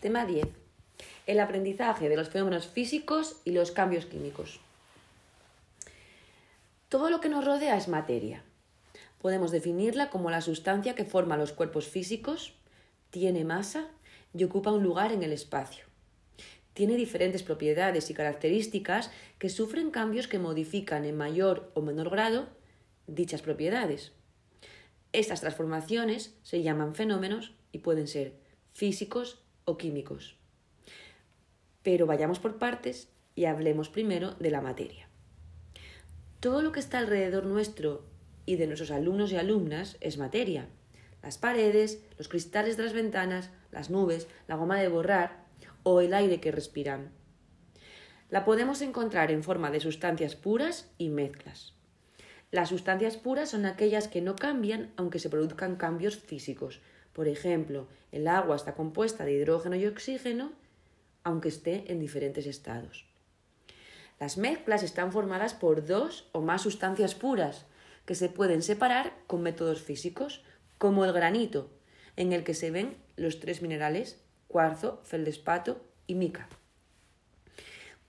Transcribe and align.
Tema 0.00 0.24
10. 0.24 0.48
El 1.26 1.40
aprendizaje 1.40 2.08
de 2.08 2.16
los 2.16 2.30
fenómenos 2.30 2.66
físicos 2.66 3.36
y 3.44 3.50
los 3.50 3.70
cambios 3.70 4.06
químicos. 4.06 4.58
Todo 6.88 7.10
lo 7.10 7.20
que 7.20 7.28
nos 7.28 7.44
rodea 7.44 7.76
es 7.76 7.86
materia. 7.86 8.42
Podemos 9.20 9.50
definirla 9.50 10.08
como 10.08 10.30
la 10.30 10.40
sustancia 10.40 10.94
que 10.94 11.04
forma 11.04 11.36
los 11.36 11.52
cuerpos 11.52 11.86
físicos, 11.86 12.54
tiene 13.10 13.44
masa 13.44 13.88
y 14.32 14.42
ocupa 14.44 14.72
un 14.72 14.82
lugar 14.82 15.12
en 15.12 15.22
el 15.22 15.34
espacio. 15.34 15.84
Tiene 16.72 16.96
diferentes 16.96 17.42
propiedades 17.42 18.08
y 18.08 18.14
características 18.14 19.10
que 19.38 19.50
sufren 19.50 19.90
cambios 19.90 20.28
que 20.28 20.38
modifican 20.38 21.04
en 21.04 21.18
mayor 21.18 21.70
o 21.74 21.82
menor 21.82 22.08
grado 22.08 22.48
dichas 23.06 23.42
propiedades. 23.42 24.12
Estas 25.12 25.42
transformaciones 25.42 26.34
se 26.42 26.62
llaman 26.62 26.94
fenómenos 26.94 27.52
y 27.70 27.80
pueden 27.80 28.08
ser 28.08 28.32
físicos 28.72 29.42
químicos. 29.78 30.36
Pero 31.82 32.06
vayamos 32.06 32.38
por 32.38 32.58
partes 32.58 33.08
y 33.34 33.46
hablemos 33.46 33.88
primero 33.88 34.32
de 34.34 34.50
la 34.50 34.60
materia. 34.60 35.08
Todo 36.40 36.62
lo 36.62 36.72
que 36.72 36.80
está 36.80 36.98
alrededor 36.98 37.44
nuestro 37.46 38.04
y 38.46 38.56
de 38.56 38.66
nuestros 38.66 38.90
alumnos 38.90 39.32
y 39.32 39.36
alumnas 39.36 39.96
es 40.00 40.18
materia. 40.18 40.68
Las 41.22 41.38
paredes, 41.38 42.02
los 42.18 42.28
cristales 42.28 42.76
de 42.76 42.84
las 42.84 42.92
ventanas, 42.92 43.50
las 43.70 43.90
nubes, 43.90 44.26
la 44.48 44.56
goma 44.56 44.80
de 44.80 44.88
borrar 44.88 45.44
o 45.82 46.00
el 46.00 46.14
aire 46.14 46.40
que 46.40 46.52
respiran. 46.52 47.12
La 48.30 48.44
podemos 48.44 48.80
encontrar 48.80 49.30
en 49.30 49.42
forma 49.42 49.70
de 49.70 49.80
sustancias 49.80 50.36
puras 50.36 50.90
y 50.98 51.08
mezclas. 51.08 51.74
Las 52.50 52.68
sustancias 52.68 53.16
puras 53.16 53.50
son 53.50 53.66
aquellas 53.66 54.08
que 54.08 54.20
no 54.20 54.34
cambian 54.34 54.92
aunque 54.96 55.18
se 55.18 55.30
produzcan 55.30 55.76
cambios 55.76 56.16
físicos. 56.16 56.80
Por 57.12 57.28
ejemplo, 57.28 57.88
el 58.12 58.28
agua 58.28 58.56
está 58.56 58.74
compuesta 58.74 59.24
de 59.24 59.32
hidrógeno 59.32 59.76
y 59.76 59.86
oxígeno, 59.86 60.52
aunque 61.24 61.48
esté 61.48 61.90
en 61.92 62.00
diferentes 62.00 62.46
estados. 62.46 63.06
Las 64.18 64.36
mezclas 64.36 64.82
están 64.82 65.12
formadas 65.12 65.54
por 65.54 65.86
dos 65.86 66.28
o 66.32 66.40
más 66.40 66.62
sustancias 66.62 67.14
puras, 67.14 67.66
que 68.04 68.14
se 68.14 68.28
pueden 68.28 68.62
separar 68.62 69.14
con 69.26 69.42
métodos 69.42 69.82
físicos, 69.82 70.44
como 70.78 71.04
el 71.04 71.12
granito, 71.12 71.70
en 72.16 72.32
el 72.32 72.44
que 72.44 72.54
se 72.54 72.70
ven 72.70 72.96
los 73.16 73.40
tres 73.40 73.62
minerales 73.62 74.20
cuarzo, 74.50 75.00
feldespato 75.04 75.80
y 76.06 76.16
mica. 76.16 76.48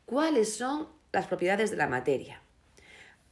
¿Cuáles 0.06 0.56
son 0.56 0.90
las 1.14 1.28
propiedades 1.28 1.70
de 1.72 1.78
la 1.78 1.88
materia? 1.88 2.42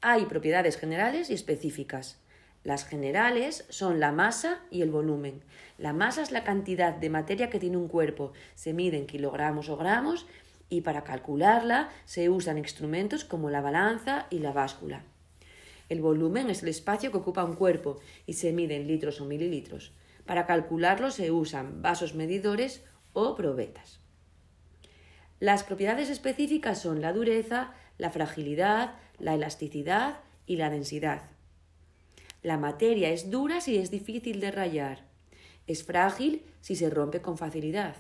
Hay 0.01 0.25
propiedades 0.25 0.77
generales 0.77 1.29
y 1.29 1.33
específicas. 1.33 2.19
Las 2.63 2.85
generales 2.85 3.65
son 3.69 3.99
la 3.99 4.11
masa 4.11 4.59
y 4.69 4.81
el 4.81 4.91
volumen. 4.91 5.41
La 5.77 5.93
masa 5.93 6.21
es 6.21 6.31
la 6.31 6.43
cantidad 6.43 6.93
de 6.93 7.09
materia 7.09 7.49
que 7.49 7.59
tiene 7.59 7.77
un 7.77 7.87
cuerpo. 7.87 8.33
Se 8.55 8.73
mide 8.73 8.97
en 8.97 9.07
kilogramos 9.07 9.69
o 9.69 9.77
gramos 9.77 10.27
y 10.69 10.81
para 10.81 11.03
calcularla 11.03 11.89
se 12.05 12.29
usan 12.29 12.57
instrumentos 12.57 13.23
como 13.23 13.49
la 13.49 13.61
balanza 13.61 14.27
y 14.29 14.39
la 14.39 14.51
báscula. 14.51 15.03
El 15.87 16.01
volumen 16.01 16.49
es 16.49 16.61
el 16.61 16.69
espacio 16.69 17.11
que 17.11 17.17
ocupa 17.17 17.43
un 17.43 17.55
cuerpo 17.55 17.99
y 18.27 18.33
se 18.33 18.51
mide 18.51 18.75
en 18.75 18.87
litros 18.87 19.21
o 19.21 19.25
mililitros. 19.25 19.93
Para 20.25 20.45
calcularlo 20.45 21.09
se 21.09 21.31
usan 21.31 21.81
vasos 21.81 22.13
medidores 22.13 22.83
o 23.13 23.35
probetas. 23.35 23.99
Las 25.39 25.63
propiedades 25.63 26.09
específicas 26.09 26.81
son 26.81 27.01
la 27.01 27.13
dureza, 27.13 27.73
la 27.97 28.11
fragilidad, 28.11 28.95
la 29.17 29.33
elasticidad 29.33 30.19
y 30.45 30.57
la 30.57 30.69
densidad. 30.69 31.23
La 32.41 32.57
materia 32.57 33.09
es 33.09 33.29
dura 33.29 33.61
si 33.61 33.77
es 33.77 33.91
difícil 33.91 34.39
de 34.39 34.51
rayar, 34.51 35.05
es 35.67 35.83
frágil 35.83 36.43
si 36.61 36.75
se 36.75 36.89
rompe 36.89 37.21
con 37.21 37.37
facilidad 37.37 37.95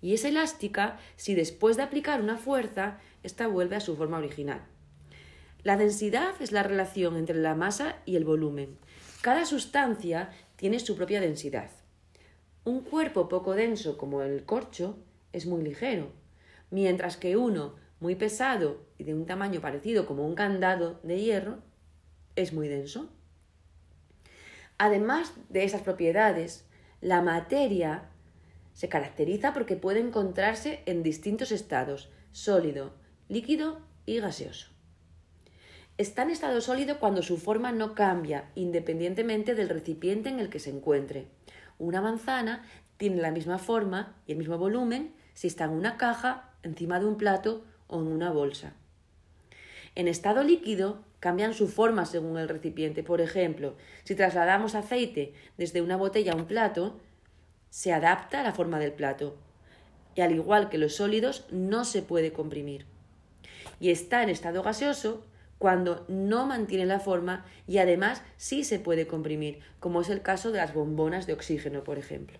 y 0.00 0.14
es 0.14 0.24
elástica 0.24 0.98
si 1.16 1.34
después 1.34 1.76
de 1.76 1.82
aplicar 1.82 2.20
una 2.20 2.36
fuerza, 2.36 2.98
ésta 3.22 3.46
vuelve 3.48 3.76
a 3.76 3.80
su 3.80 3.96
forma 3.96 4.18
original. 4.18 4.62
La 5.64 5.76
densidad 5.76 6.34
es 6.40 6.52
la 6.52 6.62
relación 6.62 7.16
entre 7.16 7.36
la 7.36 7.54
masa 7.54 7.96
y 8.06 8.16
el 8.16 8.24
volumen. 8.24 8.78
Cada 9.22 9.44
sustancia 9.44 10.30
tiene 10.56 10.78
su 10.78 10.96
propia 10.96 11.20
densidad. 11.20 11.70
Un 12.64 12.80
cuerpo 12.80 13.28
poco 13.28 13.54
denso 13.54 13.98
como 13.98 14.22
el 14.22 14.44
corcho 14.44 14.96
es 15.32 15.46
muy 15.46 15.62
ligero, 15.62 16.12
mientras 16.70 17.16
que 17.16 17.36
uno 17.36 17.74
muy 18.00 18.14
pesado 18.14 18.82
y 18.98 19.04
de 19.04 19.14
un 19.14 19.26
tamaño 19.26 19.60
parecido 19.60 20.06
como 20.06 20.26
un 20.26 20.34
candado 20.34 21.00
de 21.02 21.20
hierro, 21.20 21.58
es 22.36 22.52
muy 22.52 22.68
denso. 22.68 23.08
Además 24.78 25.32
de 25.48 25.64
esas 25.64 25.82
propiedades, 25.82 26.64
la 27.00 27.20
materia 27.20 28.08
se 28.72 28.88
caracteriza 28.88 29.52
porque 29.52 29.76
puede 29.76 30.00
encontrarse 30.00 30.82
en 30.86 31.02
distintos 31.02 31.50
estados, 31.50 32.10
sólido, 32.30 32.92
líquido 33.28 33.80
y 34.06 34.20
gaseoso. 34.20 34.68
Está 35.98 36.22
en 36.22 36.30
estado 36.30 36.60
sólido 36.60 37.00
cuando 37.00 37.22
su 37.22 37.38
forma 37.38 37.72
no 37.72 37.96
cambia, 37.96 38.50
independientemente 38.54 39.56
del 39.56 39.68
recipiente 39.68 40.28
en 40.28 40.38
el 40.38 40.48
que 40.48 40.60
se 40.60 40.70
encuentre. 40.70 41.26
Una 41.80 42.00
manzana 42.00 42.64
tiene 42.98 43.20
la 43.20 43.32
misma 43.32 43.58
forma 43.58 44.14
y 44.26 44.32
el 44.32 44.38
mismo 44.38 44.58
volumen 44.58 45.12
si 45.34 45.48
está 45.48 45.64
en 45.64 45.70
una 45.70 45.96
caja, 45.96 46.50
encima 46.62 47.00
de 47.00 47.06
un 47.06 47.16
plato 47.16 47.64
o 47.88 48.00
en 48.00 48.08
una 48.08 48.30
bolsa. 48.30 48.74
En 49.94 50.06
estado 50.06 50.44
líquido 50.44 51.04
cambian 51.20 51.54
su 51.54 51.68
forma 51.68 52.06
según 52.06 52.38
el 52.38 52.48
recipiente. 52.48 53.02
Por 53.02 53.20
ejemplo, 53.20 53.76
si 54.04 54.14
trasladamos 54.14 54.74
aceite 54.74 55.34
desde 55.56 55.82
una 55.82 55.96
botella 55.96 56.32
a 56.32 56.36
un 56.36 56.46
plato, 56.46 57.00
se 57.70 57.92
adapta 57.92 58.40
a 58.40 58.44
la 58.44 58.52
forma 58.52 58.78
del 58.78 58.92
plato. 58.92 59.36
Y 60.14 60.20
al 60.20 60.32
igual 60.32 60.68
que 60.68 60.78
los 60.78 60.96
sólidos, 60.96 61.46
no 61.50 61.84
se 61.84 62.02
puede 62.02 62.32
comprimir. 62.32 62.86
Y 63.80 63.90
está 63.90 64.22
en 64.22 64.30
estado 64.30 64.62
gaseoso 64.62 65.24
cuando 65.58 66.04
no 66.08 66.46
mantiene 66.46 66.86
la 66.86 67.00
forma 67.00 67.44
y 67.66 67.78
además 67.78 68.22
sí 68.36 68.64
se 68.64 68.78
puede 68.78 69.06
comprimir, 69.06 69.60
como 69.80 70.00
es 70.00 70.08
el 70.08 70.22
caso 70.22 70.52
de 70.52 70.58
las 70.58 70.72
bombonas 70.72 71.26
de 71.26 71.32
oxígeno, 71.32 71.84
por 71.84 71.98
ejemplo. 71.98 72.38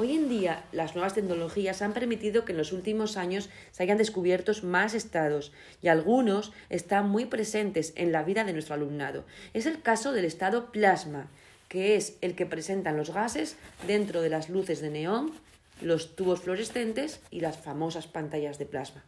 Hoy 0.00 0.14
en 0.14 0.28
día, 0.28 0.62
las 0.70 0.94
nuevas 0.94 1.14
tecnologías 1.14 1.82
han 1.82 1.92
permitido 1.92 2.44
que 2.44 2.52
en 2.52 2.58
los 2.58 2.72
últimos 2.72 3.16
años 3.16 3.50
se 3.72 3.82
hayan 3.82 3.98
descubierto 3.98 4.52
más 4.62 4.94
estados 4.94 5.50
y 5.82 5.88
algunos 5.88 6.52
están 6.70 7.08
muy 7.08 7.24
presentes 7.24 7.92
en 7.96 8.12
la 8.12 8.22
vida 8.22 8.44
de 8.44 8.52
nuestro 8.52 8.76
alumnado. 8.76 9.24
Es 9.54 9.66
el 9.66 9.82
caso 9.82 10.12
del 10.12 10.24
estado 10.24 10.70
plasma, 10.70 11.26
que 11.66 11.96
es 11.96 12.16
el 12.20 12.36
que 12.36 12.46
presentan 12.46 12.96
los 12.96 13.12
gases 13.12 13.56
dentro 13.88 14.22
de 14.22 14.28
las 14.28 14.48
luces 14.48 14.80
de 14.80 14.90
neón, 14.90 15.32
los 15.80 16.14
tubos 16.14 16.42
fluorescentes 16.42 17.20
y 17.32 17.40
las 17.40 17.58
famosas 17.58 18.06
pantallas 18.06 18.56
de 18.56 18.66
plasma. 18.66 19.04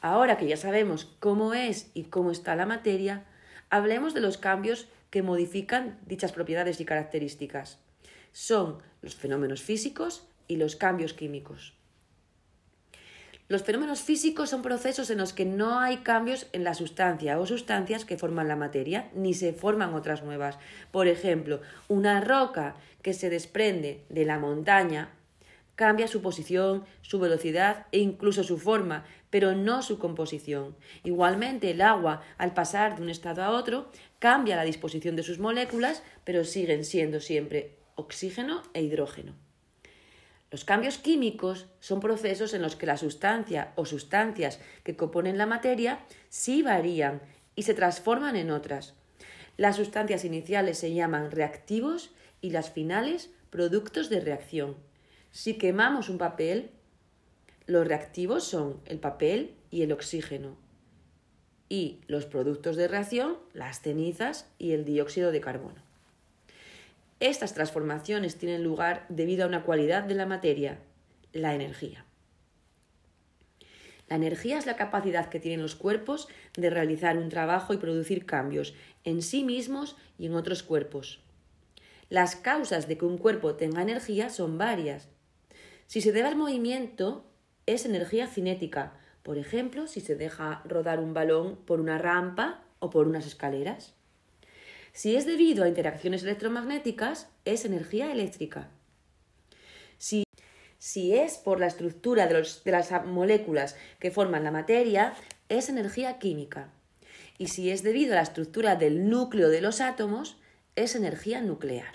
Ahora 0.00 0.38
que 0.38 0.48
ya 0.48 0.56
sabemos 0.56 1.14
cómo 1.20 1.52
es 1.52 1.90
y 1.92 2.04
cómo 2.04 2.30
está 2.30 2.56
la 2.56 2.64
materia, 2.64 3.24
hablemos 3.68 4.14
de 4.14 4.22
los 4.22 4.38
cambios 4.38 4.88
que 5.10 5.20
modifican 5.20 5.98
dichas 6.06 6.32
propiedades 6.32 6.80
y 6.80 6.86
características 6.86 7.76
son 8.32 8.78
los 9.02 9.14
fenómenos 9.14 9.62
físicos 9.62 10.26
y 10.48 10.56
los 10.56 10.76
cambios 10.76 11.14
químicos. 11.14 11.74
Los 13.50 13.64
fenómenos 13.64 14.02
físicos 14.02 14.48
son 14.48 14.62
procesos 14.62 15.10
en 15.10 15.18
los 15.18 15.32
que 15.32 15.44
no 15.44 15.80
hay 15.80 15.98
cambios 15.98 16.46
en 16.52 16.62
la 16.62 16.74
sustancia 16.74 17.40
o 17.40 17.46
sustancias 17.46 18.04
que 18.04 18.16
forman 18.16 18.46
la 18.46 18.54
materia, 18.54 19.10
ni 19.12 19.34
se 19.34 19.52
forman 19.52 19.92
otras 19.92 20.22
nuevas. 20.22 20.56
Por 20.92 21.08
ejemplo, 21.08 21.60
una 21.88 22.20
roca 22.20 22.76
que 23.02 23.12
se 23.12 23.28
desprende 23.28 24.04
de 24.08 24.24
la 24.24 24.38
montaña 24.38 25.10
cambia 25.74 26.06
su 26.06 26.22
posición, 26.22 26.84
su 27.02 27.18
velocidad 27.18 27.86
e 27.90 27.98
incluso 27.98 28.44
su 28.44 28.56
forma, 28.56 29.04
pero 29.30 29.56
no 29.56 29.82
su 29.82 29.98
composición. 29.98 30.76
Igualmente, 31.02 31.72
el 31.72 31.80
agua, 31.80 32.22
al 32.38 32.54
pasar 32.54 32.94
de 32.94 33.02
un 33.02 33.10
estado 33.10 33.42
a 33.42 33.50
otro, 33.50 33.90
cambia 34.20 34.54
la 34.54 34.64
disposición 34.64 35.16
de 35.16 35.24
sus 35.24 35.40
moléculas, 35.40 36.04
pero 36.22 36.44
siguen 36.44 36.84
siendo 36.84 37.18
siempre 37.18 37.79
oxígeno 37.96 38.62
e 38.74 38.82
hidrógeno. 38.82 39.34
Los 40.50 40.64
cambios 40.64 40.98
químicos 40.98 41.66
son 41.78 42.00
procesos 42.00 42.54
en 42.54 42.62
los 42.62 42.74
que 42.74 42.86
la 42.86 42.96
sustancia 42.96 43.72
o 43.76 43.84
sustancias 43.84 44.58
que 44.82 44.96
componen 44.96 45.38
la 45.38 45.46
materia 45.46 46.00
sí 46.28 46.62
varían 46.62 47.22
y 47.54 47.62
se 47.62 47.74
transforman 47.74 48.34
en 48.34 48.50
otras. 48.50 48.94
Las 49.56 49.76
sustancias 49.76 50.24
iniciales 50.24 50.78
se 50.78 50.92
llaman 50.92 51.30
reactivos 51.30 52.10
y 52.40 52.50
las 52.50 52.70
finales 52.70 53.30
productos 53.50 54.08
de 54.08 54.20
reacción. 54.20 54.76
Si 55.30 55.54
quemamos 55.54 56.08
un 56.08 56.18
papel, 56.18 56.70
los 57.66 57.86
reactivos 57.86 58.42
son 58.42 58.80
el 58.86 58.98
papel 58.98 59.54
y 59.70 59.82
el 59.82 59.92
oxígeno. 59.92 60.56
Y 61.68 62.00
los 62.08 62.26
productos 62.26 62.74
de 62.74 62.88
reacción, 62.88 63.36
las 63.52 63.80
cenizas 63.80 64.50
y 64.58 64.72
el 64.72 64.84
dióxido 64.84 65.30
de 65.30 65.40
carbono. 65.40 65.89
Estas 67.20 67.52
transformaciones 67.52 68.36
tienen 68.36 68.64
lugar 68.64 69.04
debido 69.10 69.44
a 69.44 69.48
una 69.48 69.62
cualidad 69.62 70.04
de 70.04 70.14
la 70.14 70.24
materia, 70.24 70.78
la 71.32 71.54
energía. 71.54 72.06
La 74.08 74.16
energía 74.16 74.58
es 74.58 74.66
la 74.66 74.76
capacidad 74.76 75.28
que 75.28 75.38
tienen 75.38 75.62
los 75.62 75.76
cuerpos 75.76 76.28
de 76.54 76.70
realizar 76.70 77.18
un 77.18 77.28
trabajo 77.28 77.74
y 77.74 77.76
producir 77.76 78.26
cambios 78.26 78.74
en 79.04 79.22
sí 79.22 79.44
mismos 79.44 79.96
y 80.18 80.26
en 80.26 80.34
otros 80.34 80.62
cuerpos. 80.62 81.20
Las 82.08 82.34
causas 82.36 82.88
de 82.88 82.98
que 82.98 83.04
un 83.04 83.18
cuerpo 83.18 83.54
tenga 83.54 83.82
energía 83.82 84.30
son 84.30 84.58
varias. 84.58 85.08
Si 85.86 86.00
se 86.00 86.12
debe 86.12 86.28
al 86.28 86.36
movimiento, 86.36 87.24
es 87.66 87.84
energía 87.84 88.26
cinética, 88.26 88.94
por 89.22 89.36
ejemplo, 89.36 89.86
si 89.86 90.00
se 90.00 90.16
deja 90.16 90.62
rodar 90.64 90.98
un 90.98 91.12
balón 91.12 91.56
por 91.66 91.80
una 91.80 91.98
rampa 91.98 92.64
o 92.78 92.90
por 92.90 93.06
unas 93.06 93.26
escaleras. 93.26 93.94
Si 94.92 95.16
es 95.16 95.26
debido 95.26 95.64
a 95.64 95.68
interacciones 95.68 96.22
electromagnéticas, 96.22 97.28
es 97.44 97.64
energía 97.64 98.12
eléctrica. 98.12 98.68
Si, 99.98 100.24
si 100.78 101.14
es 101.14 101.38
por 101.38 101.60
la 101.60 101.66
estructura 101.66 102.26
de, 102.26 102.46
de 102.64 102.70
las 102.72 103.06
moléculas 103.06 103.76
que 103.98 104.10
forman 104.10 104.44
la 104.44 104.50
materia, 104.50 105.14
es 105.48 105.68
energía 105.68 106.18
química. 106.18 106.72
Y 107.38 107.48
si 107.48 107.70
es 107.70 107.82
debido 107.82 108.12
a 108.12 108.16
la 108.16 108.22
estructura 108.22 108.76
del 108.76 109.08
núcleo 109.08 109.48
de 109.48 109.60
los 109.60 109.80
átomos, 109.80 110.36
es 110.76 110.94
energía 110.94 111.40
nuclear. 111.40 111.94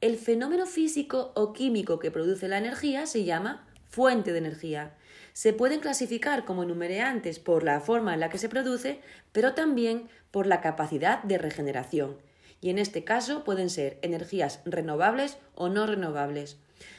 El 0.00 0.16
fenómeno 0.16 0.66
físico 0.66 1.32
o 1.34 1.52
químico 1.52 1.98
que 1.98 2.10
produce 2.10 2.48
la 2.48 2.58
energía 2.58 3.06
se 3.06 3.24
llama 3.24 3.68
fuente 3.88 4.32
de 4.32 4.38
energía 4.38 4.96
se 5.38 5.52
pueden 5.52 5.78
clasificar 5.78 6.44
como 6.44 6.64
enumeré 6.64 7.00
antes 7.00 7.38
por 7.38 7.62
la 7.62 7.78
forma 7.78 8.12
en 8.12 8.18
la 8.18 8.28
que 8.28 8.38
se 8.38 8.48
produce, 8.48 9.00
pero 9.30 9.54
también 9.54 10.08
por 10.32 10.48
la 10.48 10.60
capacidad 10.60 11.22
de 11.22 11.38
regeneración. 11.38 12.16
Y 12.60 12.70
en 12.70 12.78
este 12.80 13.04
caso 13.04 13.44
pueden 13.44 13.70
ser 13.70 14.00
energías 14.02 14.60
renovables 14.64 15.38
o 15.54 15.68
no 15.68 15.86
renovables. 15.86 16.56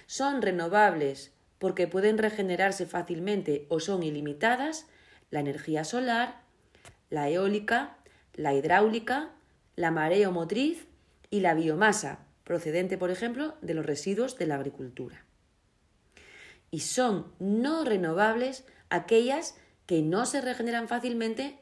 Son 0.07 0.41
renovables 0.41 1.33
porque 1.57 1.87
pueden 1.87 2.17
regenerarse 2.17 2.85
fácilmente 2.85 3.65
o 3.67 3.81
son 3.81 4.03
ilimitadas 4.03 4.85
la 5.31 5.41
energía 5.41 5.83
solar, 5.83 6.39
la 7.09 7.27
eólica, 7.27 7.97
la 8.35 8.53
hidráulica, 8.53 9.31
la 9.75 9.91
mareomotriz 9.91 10.87
y 11.29 11.41
la 11.41 11.55
biomasa, 11.55 12.19
procedente, 12.45 12.97
por 12.97 13.11
ejemplo, 13.11 13.55
de 13.61 13.73
los 13.73 13.85
residuos 13.85 14.37
de 14.37 14.45
la 14.45 14.55
agricultura 14.55 15.25
y 16.71 16.81
son 16.81 17.27
no 17.39 17.83
renovables 17.83 18.65
aquellas 18.89 19.55
que 19.85 20.01
no 20.01 20.25
se 20.25 20.41
regeneran 20.41 20.87
fácilmente 20.87 21.57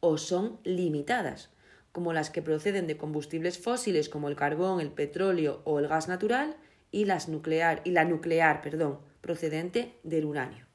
o 0.00 0.18
son 0.18 0.58
limitadas, 0.64 1.50
como 1.92 2.12
las 2.12 2.30
que 2.30 2.42
proceden 2.42 2.86
de 2.86 2.96
combustibles 2.96 3.58
fósiles 3.58 4.08
como 4.08 4.28
el 4.28 4.36
carbón, 4.36 4.80
el 4.80 4.90
petróleo 4.90 5.62
o 5.64 5.78
el 5.78 5.88
gas 5.88 6.08
natural 6.08 6.56
y, 6.90 7.04
las 7.04 7.28
nuclear, 7.28 7.82
y 7.84 7.90
la 7.90 8.04
nuclear 8.04 8.62
perdón, 8.62 8.98
procedente 9.20 9.96
del 10.02 10.24
uranio. 10.24 10.66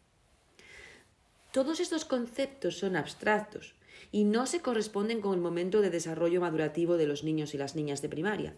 Todos 1.51 1.79
estos 1.79 2.05
conceptos 2.05 2.77
son 2.77 2.95
abstractos 2.95 3.73
y 4.11 4.23
no 4.23 4.45
se 4.45 4.61
corresponden 4.61 5.21
con 5.21 5.33
el 5.33 5.41
momento 5.41 5.81
de 5.81 5.89
desarrollo 5.89 6.41
madurativo 6.41 6.97
de 6.97 7.07
los 7.07 7.23
niños 7.23 7.53
y 7.53 7.57
las 7.57 7.75
niñas 7.75 8.01
de 8.01 8.09
primaria, 8.09 8.53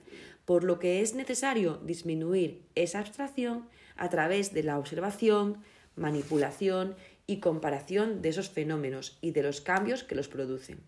por 0.45 0.63
lo 0.63 0.79
que 0.79 1.01
es 1.01 1.13
necesario 1.13 1.79
disminuir 1.85 2.63
esa 2.75 2.99
abstracción 2.99 3.67
a 3.99 4.09
través 4.09 4.53
de 4.53 4.63
la 4.63 4.79
observación, 4.79 5.61
manipulación 5.97 6.95
y 7.27 7.41
comparación 7.41 8.21
de 8.21 8.29
esos 8.29 8.49
fenómenos 8.49 9.17
y 9.21 9.31
de 9.31 9.43
los 9.43 9.59
cambios 9.59 10.03
que 10.03 10.15
los 10.15 10.29
producen. 10.29 10.79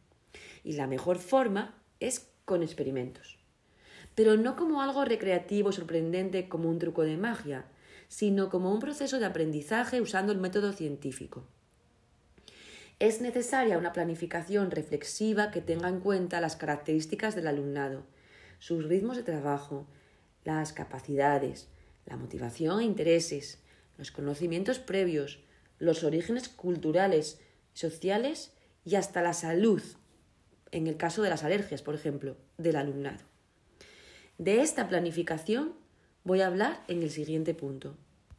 Y 0.63 0.73
la 0.73 0.87
mejor 0.87 1.17
forma 1.19 1.75
es 1.99 2.29
con 2.45 2.63
experimentos. 2.63 3.37
Pero 4.15 4.37
no 4.37 4.55
como 4.55 4.81
algo 4.81 5.03
recreativo 5.03 5.73
sorprendente 5.73 6.47
como 6.47 6.69
un 6.69 6.79
truco 6.79 7.03
de 7.03 7.17
magia, 7.17 7.65
sino 8.07 8.49
como 8.49 8.73
un 8.73 8.79
proceso 8.79 9.19
de 9.19 9.25
aprendizaje 9.25 9.99
usando 9.99 10.31
el 10.31 10.39
método 10.39 10.71
científico. 10.71 11.43
Es 12.99 13.19
necesaria 13.19 13.77
una 13.77 13.91
planificación 13.91 14.71
reflexiva 14.71 15.51
que 15.51 15.61
tenga 15.61 15.89
en 15.89 15.99
cuenta 15.99 16.39
las 16.39 16.55
características 16.55 17.35
del 17.35 17.47
alumnado, 17.47 18.03
sus 18.59 18.85
ritmos 18.85 19.17
de 19.17 19.23
trabajo, 19.23 19.85
las 20.45 20.71
capacidades, 20.71 21.70
la 22.06 22.18
motivación 22.18 22.80
e 22.80 22.86
intereses, 22.86 23.59
los 23.98 24.12
conocimientos 24.12 24.80
previos, 24.80 25.39
los 25.80 26.03
orígenes 26.03 26.50
culturales, 26.50 27.39
sociales 27.74 28.53
y 28.86 28.95
hasta 28.95 29.21
la 29.21 29.33
salud, 29.33 29.81
en 30.71 30.88
el 30.88 30.98
caso 30.98 31.21
de 31.21 31.30
las 31.30 31.44
alergias, 31.44 31.81
por 31.81 31.95
ejemplo, 31.95 32.38
del 32.57 32.75
alumnado. 32.75 33.19
De 34.38 34.62
esta 34.62 34.88
planificación 34.88 35.74
voy 36.24 36.42
a 36.42 36.48
hablar 36.48 36.83
en 36.88 37.03
el 37.03 37.12
siguiente 37.12 37.53
punto. 37.53 37.95